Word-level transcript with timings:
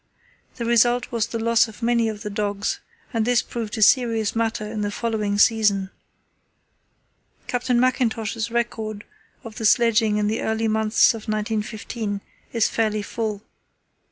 The 0.55 0.65
result 0.65 1.11
was 1.11 1.27
the 1.27 1.37
loss 1.37 1.67
of 1.67 1.83
many 1.83 2.09
of 2.09 2.23
the 2.23 2.31
dogs, 2.31 2.79
and 3.13 3.23
this 3.23 3.43
proved 3.43 3.77
a 3.77 3.83
serious 3.83 4.35
matter 4.35 4.65
in 4.65 4.81
the 4.81 4.89
following 4.89 5.37
season. 5.37 5.91
Captain 7.45 7.79
Mackintosh's 7.79 8.49
record 8.49 9.03
of 9.43 9.57
the 9.57 9.65
sledging 9.67 10.17
in 10.17 10.25
the 10.25 10.41
early 10.41 10.67
months 10.67 11.13
of 11.13 11.25
1915 11.27 12.21
is 12.51 12.67
fairly 12.67 13.03
full. 13.03 13.43